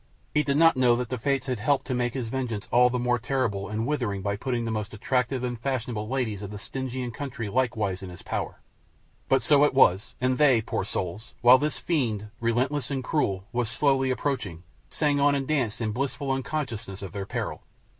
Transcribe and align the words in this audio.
He 0.33 0.41
did 0.41 0.57
not 0.57 0.75
know 0.75 0.95
that 0.95 1.09
the 1.09 1.19
Fates 1.19 1.45
had 1.45 1.59
helped 1.59 1.85
to 1.85 1.93
make 1.93 2.15
his 2.15 2.29
vengeance 2.29 2.67
all 2.71 2.89
the 2.89 2.97
more 2.97 3.19
terrible 3.19 3.69
and 3.69 3.85
withering 3.85 4.23
by 4.23 4.35
putting 4.35 4.65
the 4.65 4.71
most 4.71 4.95
attractive 4.95 5.43
and 5.43 5.59
fashionable 5.61 6.07
ladies 6.09 6.41
of 6.41 6.49
the 6.49 6.57
Stygian 6.57 7.11
country 7.11 7.49
likewise 7.49 8.01
in 8.01 8.09
his 8.09 8.23
power; 8.23 8.61
but 9.29 9.43
so 9.43 9.63
it 9.63 9.75
was, 9.75 10.15
and 10.19 10.39
they, 10.39 10.59
poor 10.59 10.83
souls, 10.83 11.35
while 11.41 11.59
this 11.59 11.77
fiend, 11.77 12.31
relentless 12.39 12.89
and 12.89 13.03
cruel, 13.03 13.45
was 13.51 13.69
slowly 13.69 14.09
approaching, 14.09 14.63
sang 14.89 15.19
on 15.19 15.35
and 15.35 15.47
danced 15.47 15.79
on 15.83 15.89
in 15.89 15.93
blissful 15.93 16.31
unconsciousness 16.31 17.03
of 17.03 17.11
their 17.11 17.27
peril. 17.27 17.61